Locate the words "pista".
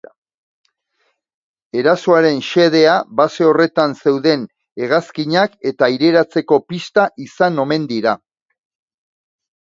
6.73-7.03